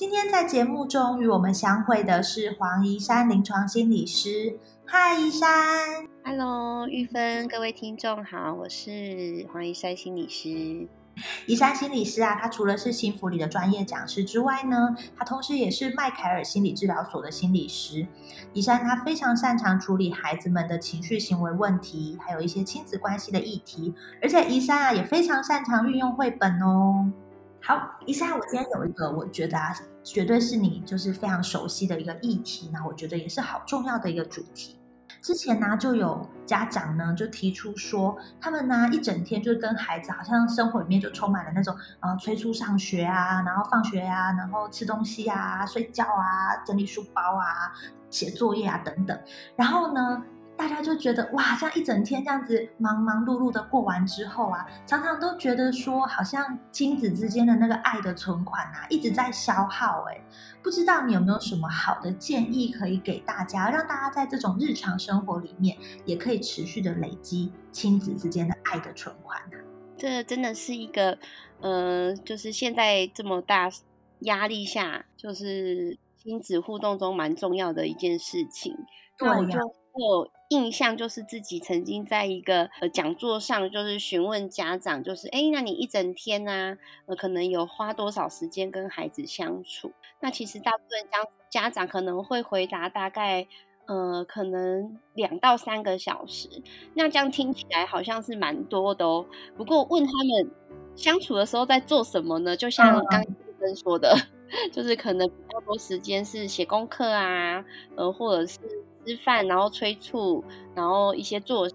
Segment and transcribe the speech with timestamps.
[0.00, 4.58] 今天在节目中与我们相会的是黄怡山临床心理师。
[4.86, 5.46] 嗨，怡山。
[6.24, 10.88] Hello，玉芬，各位听众好，我是黄怡山心理师。
[11.44, 18.06] 怡山心理师啊，他除了是幸福里的专业讲师之外呢，他同时也是麦凯尔心理治疗所的心理师。
[18.54, 27.12] 怡山他非常擅长处理孩子们的情绪行为问题，还有一些亲子关系的议题，而且怡山啊也非常擅长运用绘本哦。
[27.62, 34.78] 好，以下，我今天有一个我觉得啊，绝对是你就是非常熟悉的一个议题，那我觉得也是好重要的一个主题。
[35.20, 47.70] 之前呢，就有家长呢就提出说，他们呢一整天就跟孩子好像生活里面就充满了那种呃催促上学啊，然后放学啊，然后吃东西啊、睡觉啊、整理书包啊、
[48.08, 49.20] 写作业啊等等。
[49.54, 50.22] 然后呢，
[50.60, 60.12] 大家就觉得哇，这样一整天这样子忙忙碌碌的过完之后啊，常常都觉得说，好像亲子之间的那个爱的存款啊一直在消耗、欸。
[60.12, 60.20] 哎，
[60.62, 69.56] 不知道你有没有什么好的建议可以给大家，让大家在这种日常生活里面也可以持续的累积亲子之间的爱的存款呢、
[69.96, 71.16] 这真的是一个，
[71.62, 73.70] 呃，就是现在这么大
[74.18, 78.76] 压力下，就是亲子互动中蛮重要的一件事情。
[79.18, 79.58] 那我就
[79.96, 89.92] 有印象，就是自己曾经在一个呃讲座上，就是询问家长，就是哎，诶那你一整天呢、呃，可能有花多少时间跟孩子相处？
[90.20, 93.46] 那其实大部分家家长可能会回答大概。
[93.86, 96.48] 呃，可能两到三个小时，
[96.94, 99.26] 那这样听起来好像是蛮多的哦。
[99.56, 100.52] 不过问他们
[100.94, 102.56] 相处的时候在做什么呢？
[102.56, 104.16] 就像嗯刚刚医生说的，
[104.72, 107.64] 就是可能比较多时间是写功课啊，
[107.96, 108.58] 呃，或者是
[109.06, 110.44] 吃饭，然后催促，
[110.74, 111.74] 然后一些作息。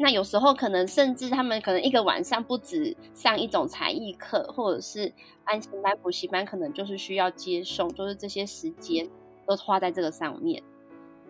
[0.00, 5.12] 那有时候可能甚至他们可能一个晚上不止上一种才艺课，或者是
[5.42, 9.08] 安心班、补习班，可能就是需要接送，就是这些时间
[9.44, 10.62] 都花在这个上面。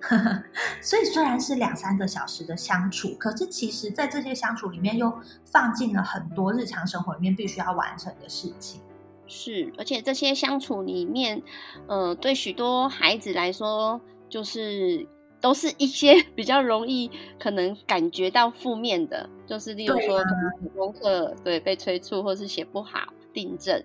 [0.83, 5.13] 所以虽然是两三个小时的相处，可是其实在这些相处里面又
[5.47, 8.83] 放进了很多日常生活里面必须要完成的事情。
[9.29, 11.43] 是，而且这些相处里面，
[11.87, 15.07] 呃，对许多孩子来说，就是
[15.41, 23.01] 都是一些 比较容易可能感觉到负面的，就是例如说可能写功课对被催促，或是写不好、
[23.35, 23.85] 订正，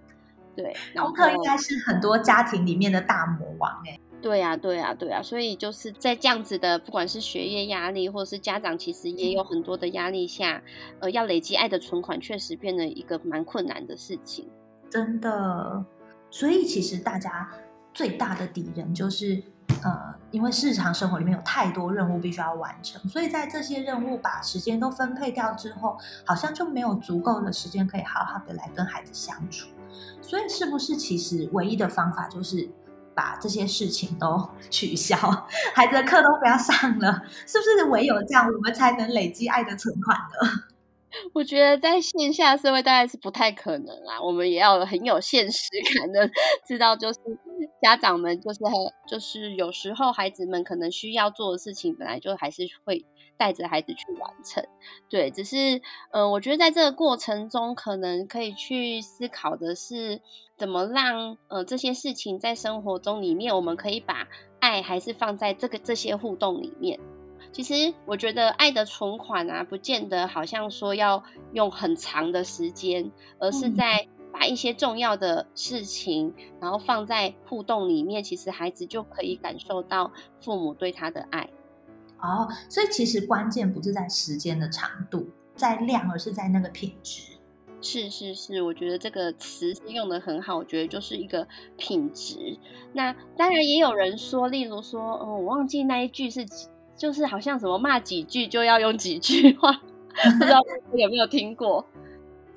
[0.55, 10.63] 对，功课应该是很多家庭里面的大魔王哎、对呀、对呀、对呀、所以就是在这样子的，不管是学业压力，或者是家长其实也有很多的压力下，
[11.01, 14.47] 呃，要累积爱的存款，确实变得一个蛮困难的事情。
[14.93, 15.83] 真的。
[16.29, 17.49] 所以其实大家
[17.93, 19.41] 最大的敌人就是
[19.81, 29.67] 呃，因为日常生活里面有太多任务必须要完成，所以在这些任务把时间都分配掉之后，好像就没有足够的时间可以好好的来跟孩子相处。
[30.21, 32.69] 所以是不是其实唯一的方法就是
[33.15, 35.17] 把这些事情都 取消，
[35.73, 37.23] 孩子的课都不要上了？
[37.47, 40.72] 是不是唯有这样，我们才能累积爱的存款呢？
[41.33, 46.29] 我觉得在线下社会大概是不太可能啦，我们也要很有现实感 的
[46.67, 47.19] 知道，就是
[47.81, 48.73] 家长们就是很
[49.07, 53.05] 就是有时候孩子们可能需要做的事情，本来就还是会
[53.37, 54.65] 带着孩子去完成。
[55.09, 55.81] 对，只是
[56.11, 60.21] 呃，我觉得在这个过程中，可能可以去思考的是，
[60.57, 64.27] 怎么让呃这些事情在生活中里面，我们可以把
[64.59, 66.99] 爱还是放在这个这些互动里面。
[67.51, 71.23] 其实我觉得爱的存款啊，不见得好像说要
[71.53, 80.11] 用很长的时间，而是嗯在把一些重要的事情，然后放在互动里面，其实孩子就可以感受到
[80.41, 81.47] 父母对他的爱。
[82.19, 87.33] 哦，所以其实关键不是在时间的长度，在量，而是在那个品质。
[87.81, 91.45] 是是是，我觉得这个词是用的很好，我觉得就是一个
[91.75, 92.57] 品质。
[92.93, 99.71] 那当然也有人说，例如说，哦，我忘记那一句是几，就是好像什么骂几句就要用几句话。
[99.71, 100.59] 不知道
[100.93, 101.85] 有没有听过？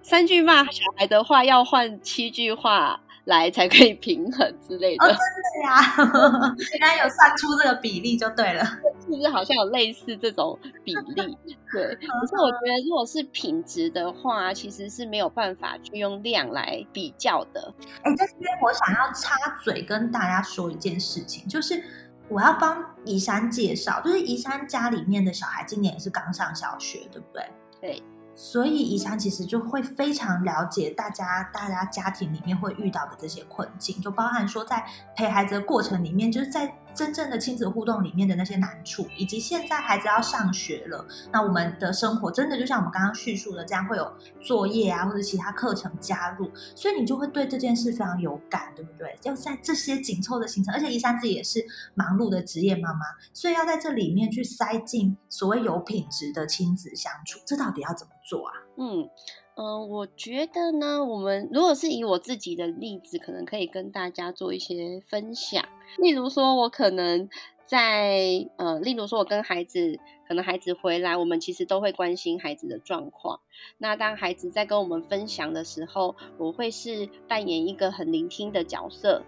[0.02, 5.08] 三句骂小孩的话要换七句话来才可以平衡之类的。
[5.08, 8.64] 真的呀， 原来有算出这个比例就对了。
[9.00, 11.36] 是不是好像有类似这种比例？
[11.72, 11.94] 对。
[11.96, 17.74] 可是我觉得，如果是品质的话，其实是没有办法去用量来比较的。
[18.02, 19.34] 哎，在这边我想要插
[19.64, 21.82] 嘴跟大家说一件事情，就是
[22.28, 27.50] 我要帮宜山介绍，就是宜山家里面的小孩今年也是刚上小学，对不对？
[27.80, 28.02] 对。
[28.34, 34.84] 所以宜山其实就会非常了解大家大家家庭里面会遇到的这些困境，就包含说在
[35.16, 36.76] 陪孩子的过程里面，就是在。
[36.96, 49.16] 真正的亲子互动里面的那些难处，以及现在孩子要上学了，那我们的生活真的就像我们刚刚叙述的这样，会有作业啊或者其他课程加入，所以你就会对这件事非常有感，对不对？
[49.24, 51.62] 要在这些紧凑的行程，而且一三自己也是
[51.94, 53.00] 忙碌的职业妈妈，
[53.34, 58.54] 所以要在这里面去塞进所谓有品质的亲子相处，这到底要怎么做啊？
[58.78, 59.08] 嗯。
[59.56, 65.64] 嗯，我觉得呢，我们如果是以我自己的例子，可能可以跟大家做一些分享。
[65.96, 67.30] 例如说，我可能
[67.64, 69.98] 在呃，例如说，我跟孩子，
[70.28, 73.40] 可能孩子回来，我们其实都会关心孩子的状况。
[73.78, 79.22] 那当孩子在跟我们分享的时候，我会是扮演一个很聆听的角色。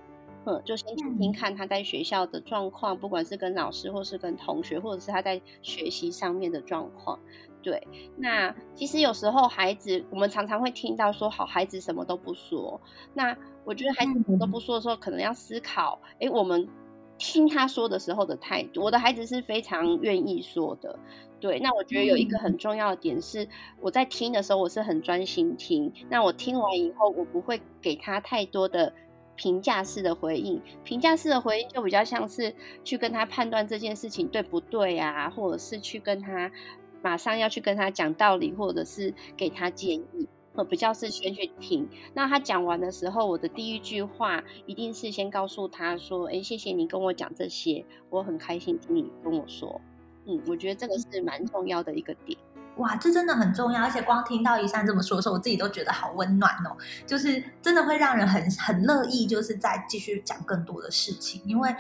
[0.48, 7.18] 嗯，就先听听看他在学校的状况，不管是跟老师，或是跟同学，或者是他在学习上面的状况。
[7.62, 7.86] 对，
[8.16, 12.80] 那其实有时候孩子，我们常常会听到说，好孩子什么都不说。
[13.12, 16.66] 那我觉得孩子什么都不说的时候，可能要思考，哎，我们
[17.18, 18.80] 听他说的时候的态度。
[18.82, 20.98] 我的孩子是非常愿意说的，
[21.40, 21.60] 对。
[21.60, 23.46] 那我觉得有一个很重要的点是，
[23.82, 25.92] 我在听的时候，我是很专心听。
[26.08, 28.90] 那我听完以后，我不会给他太多的
[29.38, 30.60] 评价式的回应。
[30.84, 32.54] 评价式的回应就比较像是
[32.84, 36.52] 去跟他判断这件事情对不对啊，或者是去跟他。
[37.00, 41.88] 马上要去跟他讲道理，或者是给他建议，我，比较是先去听。
[42.12, 49.80] 那他讲完的时候，我的第一句话一定是先告诉他说：“哎，谢谢你跟我讲这些，我很开心听你跟我说。”
[50.26, 52.36] 嗯，我觉得这个是蛮重要的一个点。
[52.78, 56.76] 哇，这真的很重要，而且光听到一山这么说的时候，我自己都觉得好温暖哦。
[57.06, 61.42] 就是真的会让人很很乐意，就是再继续讲更多的事情。
[61.44, 61.74] 因为，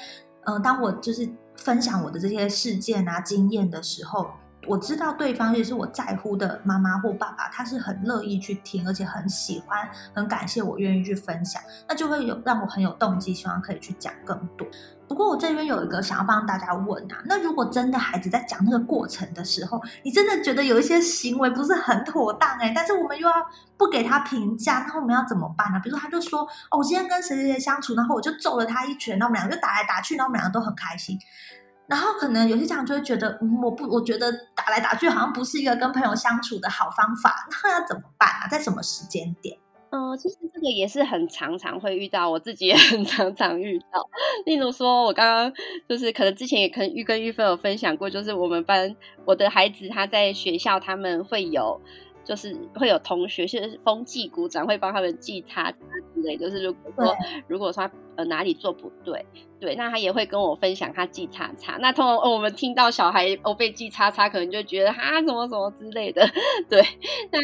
[0.44, 4.30] 嗯，当我就是分享我的这些事件啊、经验的时候。
[4.66, 14.66] 我知道对方也是我在乎的妈妈或爸爸，他是很乐意去听，而且很喜欢、很感谢我愿意去分享，那就会有让我很有动机，希望可以去讲更多。
[15.08, 23.34] 不过我这边有一个想要帮大家问啊，那如果真的孩子在讲那个过程的时候，你真的觉得有一些行为不是很妥当哎，但是我们又要
[23.78, 25.80] 不给他评价，那我们要怎么办呢？
[25.82, 31.18] 比如说他就说哦，我今天跟谁谁谁相处，然后我就揍了他一拳，那我们两个就打来打去，然后我们两个都很开心。
[31.88, 38.46] 然后可能有些家长就会觉得，嗯，我不，我觉得打来打去好像不是一个跟朋友相处的好方法，那要怎么办啊？
[38.50, 39.58] 在什么时间点？
[39.90, 44.06] 嗯，其实这个也是很常常会遇到，我自己也很常常遇到。
[44.44, 45.52] 例如说，我刚刚
[45.88, 48.94] 就是可能之前也可能玉跟玉芬有分享过，就是我们班
[49.24, 51.80] 我的孩子他在学校他们会有。
[52.28, 55.78] 就是会有同学是风纪鼓掌，会帮他们记叉叉
[56.14, 56.36] 之类。
[56.36, 57.16] 就是如果说
[57.46, 59.24] 如果说呃哪里做不对，
[59.58, 61.78] 对，那他也会跟我分享他记叉叉。
[61.80, 66.22] 那通常我们听到小孩哦被记叉叉，可能就觉得哈什么什么之类的，
[66.68, 66.82] 对。
[67.32, 67.38] 那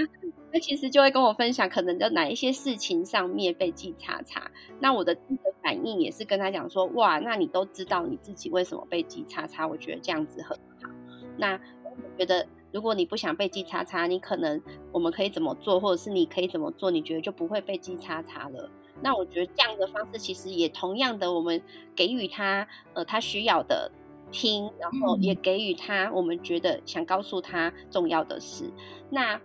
[0.52, 4.50] 那其实就会跟我分享，可能在哪一些事情上面被记叉叉。
[4.80, 9.66] 那我的第一个反应也是跟他讲说，哇，那你都知道你自己为什么被记叉叉？
[9.66, 10.90] 我觉得这样子很好。
[11.38, 12.46] 那我觉得。
[12.74, 18.68] 如果你不想被记叉叉，你可能我们可以怎么做，或者是你可以怎么做，你觉得就不会被记叉叉了。
[19.00, 21.62] 那我觉得这样的方式其实也同样的，我们
[21.94, 23.88] 给予他呃他需要的
[24.32, 28.68] 听，然后也给予他我们觉得想告诉他重要的事。
[29.08, 29.40] 那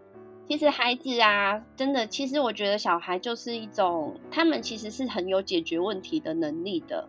[0.47, 7.07] 其实孩子啊，真的，其实我觉得小孩就是一种，他们其实是很有解决问题的能力的。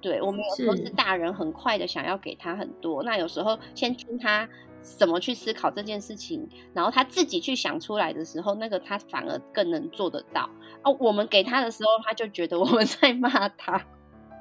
[0.00, 4.48] 对我们有时候是大人很快的想要给他很多，那有时候先听他。
[4.82, 10.48] 怎么去思考这件事情，然后他自己去想出来的时候，那个他反而更能做得到。
[10.82, 13.80] 哦，我们给他的时候，他就觉得我们在骂他。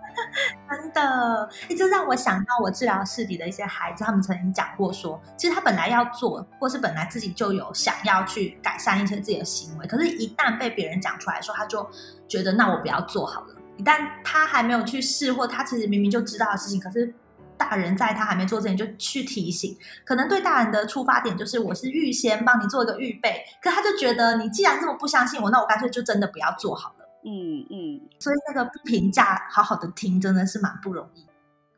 [0.70, 11.88] 真的，这让我想到我治疗室里的一些孩子，他们曾经讲过说，其实他本来要做，或是本来自己就有想要去改善一些自己的行为，可是，一旦被别人讲出来的时候，他就
[12.28, 13.56] 觉得那我不要做好了。
[13.78, 17.14] 一旦他还没有去试，或他其实明明就知道的事情，可是。
[17.60, 27.06] 大人在他还没做之前就去提醒，可能对大人的出发点就是我是预先帮你做一个预备，可他就觉得你既然这么不相信我，那我干脆就真的不要做好了。
[27.26, 31.26] 嗯嗯，所以那个不评价，好好的听，真的是蛮不容易。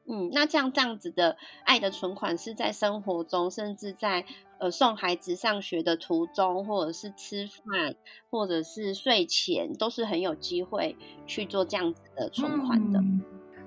[0.05, 4.23] 嗯，那这样这样子的爱的存款是在生活中，甚至在
[4.59, 7.95] 呃送孩子上学的途中，或者是吃饭，
[8.29, 10.95] 或者是睡前，都是很有机会
[11.25, 12.99] 去做这样子的存款的。
[12.99, 13.21] 嗯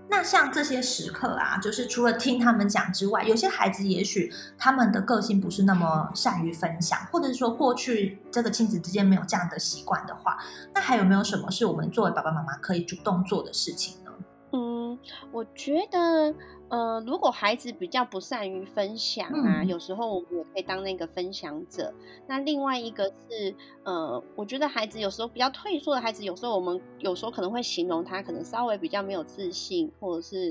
[0.09, 10.39] 那像这些时刻啊，就是除了听他们讲之外，有些孩子也许他们的个性不是那么善于分享，或者是说过去这个亲子之间没有这样的习惯的话，
[10.75, 14.11] 那还有没有什么是我们作为爸爸妈妈可以主动做的事情呢？
[14.53, 14.97] 嗯，
[15.33, 16.33] 我觉得，
[16.75, 21.95] 呃，如果孩子比较不善于分享啊，嗯有时候我们也可以当那个分享者。
[22.27, 23.55] 那另外一个是，
[23.85, 30.51] 呃，我觉得孩子有时候比较退缩的孩子，有时候我们有时候可能会形容他可能稍微比较没有自信，或者是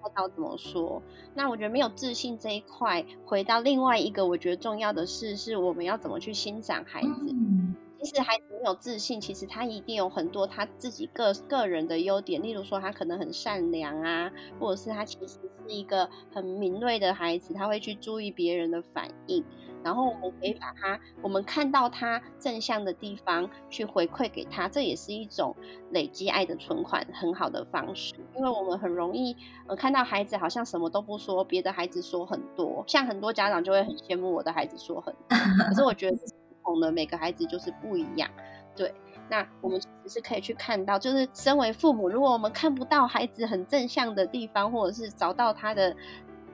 [0.00, 1.02] 不知道怎么说。
[1.34, 7.30] 那我觉得没有自信这一块，回到另外一个我觉得重要的事，是我们要怎么去欣赏孩子。
[7.30, 7.57] 嗯
[8.00, 19.44] 其实孩子没有自信，其实他一定有很多他自己个个人的优点，例如说他可能很善良啊，或者是他其实是一个很敏锐的孩子，他会去注意别人的反应。
[19.84, 25.54] 然后我们可以把他，我们看到他正向的地方去回馈给他，这也是一种
[25.92, 28.12] 累积爱的存款很好的方式。
[28.34, 29.36] 因为我们很容易
[29.68, 35.38] 呃看到孩子好像什么都不说，别的孩子说很多，像很多家长就会很羡慕我的孩子说很多，
[35.68, 36.16] 可是我觉得
[36.68, 38.28] 同的，每个孩子就是不一样。
[38.76, 38.94] 对，
[39.30, 45.96] 那我们其实是可以去看到，就是身为父母，如果我们看不到孩子很正向的地方，或者是找到他的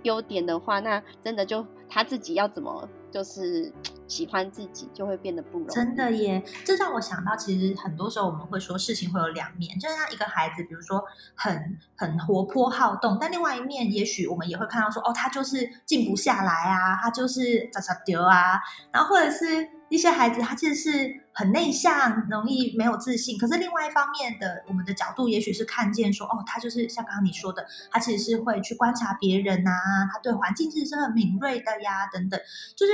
[0.05, 3.71] 优点的话，那真的就他自己要怎么就是
[4.09, 5.71] 喜欢自己，就会变得不容易。
[5.71, 11.05] 真的耶，这让我想到，其实很多时候我们会说事情会有两面，就像一个孩子，比如说
[11.35, 18.59] 很很活泼好动，但另外一面，也许我们也会看到说，哦，他就是静不下来啊，他就是咋咋丢啊，
[18.91, 29.73] 然后或者是一些孩子，他其实是很内向，容易没有自信，可是另外一方面的我们的角度，也许是看见说，哦，他就是像刚刚你说的，他其实是会去观察别人啊，
[30.13, 32.41] 他对环境其实是很敏锐的呀，等等，
[32.77, 32.93] 就是。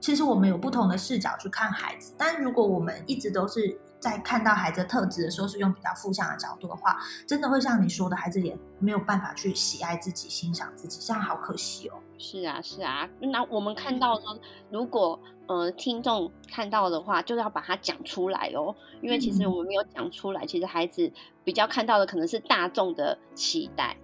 [0.00, 11.94] 其实我们有不同的视角去看孩子，但如果我们一直都是在看到孩子的特质的时候，是用比较负向的角度的话，真的会像你说的，孩子也没有办法去喜爱自己、欣赏自己，这样好可惜哦。
[12.18, 13.08] 是啊，是啊。
[13.20, 14.38] 那我们看到说，
[14.70, 21.12] 如果呃听众看到的话，就是要把它讲出来哦，因为其实嗯我们没有讲出来，其实孩子
[21.44, 23.96] 比较看到的可能是大众的期待。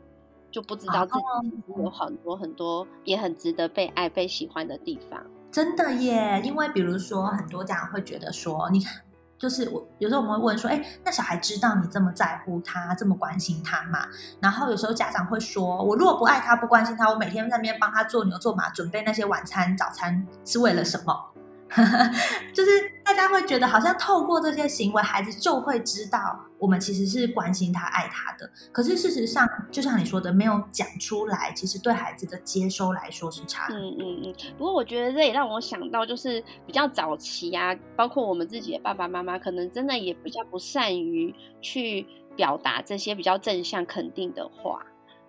[0.51, 5.21] 就不知道自己有很多很多也很值得被爱、被喜欢的地方。
[5.51, 9.03] 真的耶，因为比如说很多家长会觉得说，你看，
[9.45, 14.07] 就是我有时候我们会问说，哎，那小孩知道你这么在乎他，这么关心他吗？
[14.41, 21.15] 然后有时候家长会说，我如果不爱他、不关心他，我每天在那边帮他做牛做马，准备那些晚餐、早餐是为了什么？
[22.55, 22.71] 就是
[23.05, 26.19] 大家会觉得，好像透过这些行为，孩子就会知道
[26.59, 28.49] 我们其实是关心他、爱他的。
[28.71, 33.67] 可是事实上，就像你说的，没有讲出来，其实对孩子的接收来说是差。
[33.71, 34.35] 嗯嗯嗯。
[34.57, 42.07] 不过我觉得这也让我想到，就是比较早期啊，包括我们自己的爸爸妈妈，可能真的也比较不善于去
[42.37, 44.81] 表达这些比较正向肯定的话。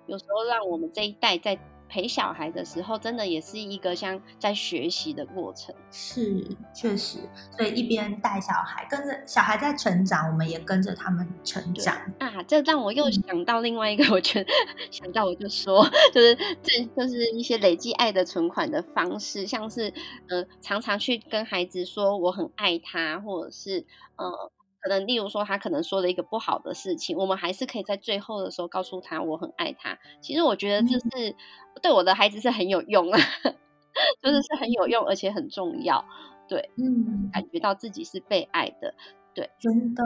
[0.08, 1.58] 有时候让我们这一代在
[1.96, 5.74] 陪小孩的时候，真的也是一个像在学习的过程。
[5.90, 7.20] 是，确实，
[7.56, 11.96] 所以一边带小孩，跟着小孩在成长，我们也跟着他们成长。
[12.20, 14.52] 啊，这让我又嗯想到另外一个，我觉得
[14.92, 19.94] 想到我就说，就是这就是一些累积爱的存款的方式，像是
[20.28, 23.86] 呃常常去跟孩子说我很爱他，或者是
[24.18, 24.52] 呃
[24.86, 29.98] 可能例如说他可能说了一个不好的事情，我们还是可以在最后的时候告诉他我很爱他。
[30.22, 31.36] 其实我觉得这嗯是
[31.82, 33.18] 对我的孩子是很有用啊，
[34.22, 36.06] 就是是很有用而且很重要，
[36.48, 38.94] 对，嗯，感觉到自己是被爱的。
[39.34, 40.04] 对真的，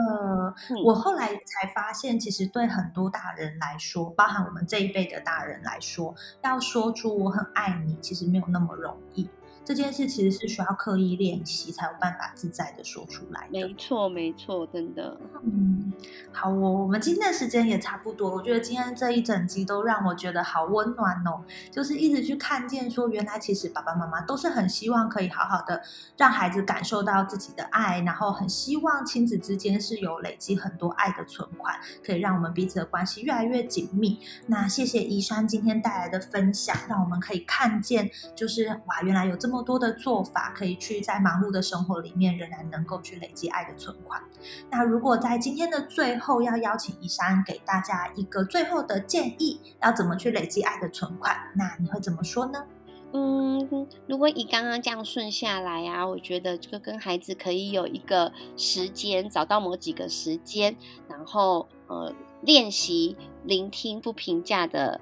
[0.70, 9.28] 嗯我后来才发现，其实对很多大人来说，包含我们这一辈的大人来说，要说出我很爱你，其实没有那么容易。
[9.64, 13.66] 这件事其实是需要刻意练习，才有办法自在的说出来的。
[13.66, 15.16] 没错，没错，真的。
[15.42, 15.92] 嗯，
[16.32, 18.30] 好哦，我们今天的时间也差不多。
[18.30, 25.82] 我觉得今天这一整集都让我觉得好温暖哦，就是一直去看见说，原来其实爸爸妈妈都是很希望可以好好的
[26.16, 34.18] 让孩子感受到自己的爱，然后很希望亲子之间是有累积很多爱的存款，可以让我们彼此的关系越来越紧密。
[34.46, 44.22] 那谢谢宜山今天带来的分享，让我们可以看见，就是哇，原来有这么多的做法，可以去在忙碌的生活里面仍然能够去累积爱的存款。
[44.70, 52.64] 那如果在今天的最后要邀请一山给大家一个最后的建议，要怎么去累积爱的存款，那你会怎么说呢？
[53.12, 60.76] 嗯，如果以刚刚这样顺下来啊，我觉得这个跟孩子可以有一个时间，找到某几个时间，
[61.08, 65.00] 然后呃练习聆听不评价的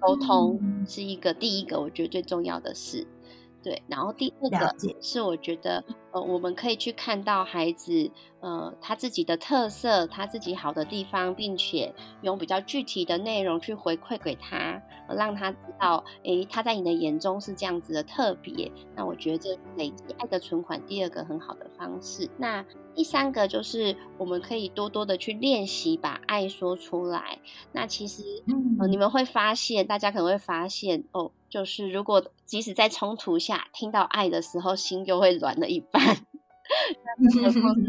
[0.00, 3.06] 沟通是一个第一个，我觉得最重要的事。
[3.62, 18.70] 对，然后第二个是我觉得，呃，我们可以去看到孩子，呃，他自己的特色，他自己好的地方，并且用比较具体的内容去回馈给他，让他知道，诶，他在你的眼中是这样子的特别。
[18.96, 22.28] 那我觉得这累积爱的存款，第二个很好的方式。
[22.36, 22.64] 那
[22.94, 27.38] 第三个就是我们可以多多的去练习把爱说出来。
[27.72, 28.22] 那其实，
[28.80, 31.30] 呃，你们会发现，大家可能会发现，哦。
[31.50, 35.99] 就是如果即使在冲突下听到爱的时候，心就会软了一半。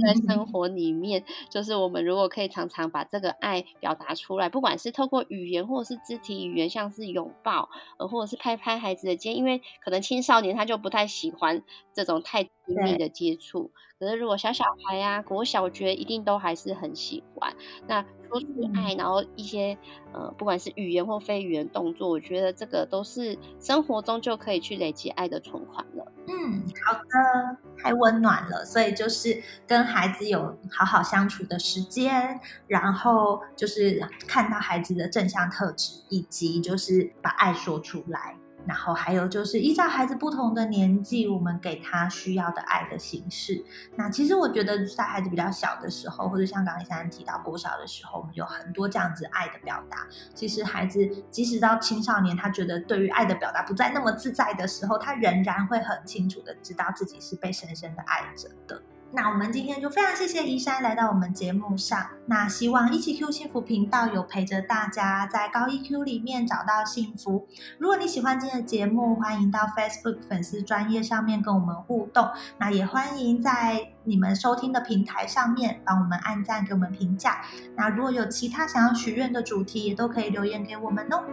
[0.03, 11.62] 在生活里面，就是我们如果可以常常把这个爱表达出来，不管是透过语言或者是肢体语言，像是拥抱，呃，或者是拍拍孩子的肩，因为可能青少年他就不太喜欢
[11.94, 12.51] 这种太亲
[12.84, 13.72] 密的接触。
[14.01, 17.53] 可是如果小小孩呀，国小，我觉得一定都还是很喜欢。
[17.88, 19.77] 那说出爱，然后一些
[20.12, 26.12] 呃，不管是语言或非语言动作，我觉得这个都是生活中就可以去累积爱的存款了。
[26.27, 28.65] 嗯，好的，太温暖了。
[28.65, 38.36] 所以就是跟孩子有好好相处的时间，然后就是看到孩子的正向特质，以及就是把爱说出来。
[38.65, 43.63] 然后还有就是依照孩子不同的年纪，我们给他需要的爱的形式。
[43.96, 50.08] 那其实我觉得在孩子比较小的时候，或者像刚刚珊提到国小的时候，我们有很多这样子爱的表达。
[50.34, 51.00] 其实孩子
[51.30, 58.82] 即使到青少年，他觉得对于爱的表达不再那么自在的时候，他仍然会很清楚的知道自己是被深深的爱着的。
[59.13, 62.08] 那我们今天就非常谢谢宜山来到我们节目上。
[62.27, 67.46] 那希望一起 Q 幸福频道有陪着大家在高 EQ 里面找到幸福。
[67.77, 72.30] 如果你喜欢今天的节目，欢迎到 Facebook 粉丝专业上面跟我们互动。
[72.58, 77.41] 那也欢迎在你们收听的平台上面帮我们按赞给我们评价。
[77.75, 81.24] 那如果有其他想要许愿的主题，也都可以留言给我们哦。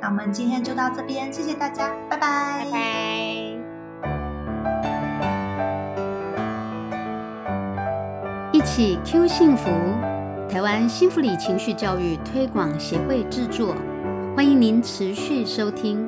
[0.00, 3.53] 那我们今天就到这边，谢谢大家，拜拜，拜拜。
[8.76, 9.70] 起 Q 幸福，
[10.50, 13.72] 台湾幸福里情绪教育推广协会制作，
[14.34, 16.04] 欢迎您持续收听。